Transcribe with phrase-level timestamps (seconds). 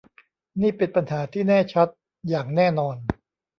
[0.61, 1.87] นี่เป็นปัญหาที่แน่ชัด
[2.29, 2.95] อย่างแน่นอน